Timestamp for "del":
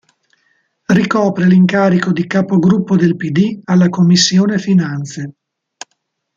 2.95-3.15